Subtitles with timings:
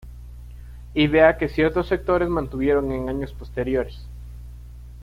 [0.95, 3.99] Idea que ciertos sectores mantuvieron en años posteriores.